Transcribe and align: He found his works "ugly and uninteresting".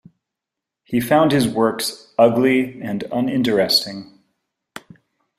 He 0.83 0.99
found 0.99 1.31
his 1.31 1.47
works 1.47 2.11
"ugly 2.17 2.81
and 2.81 3.03
uninteresting". 3.11 4.17